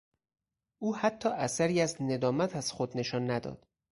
[0.79, 3.67] او حتی اثری از ندامت از خود نشان نداد.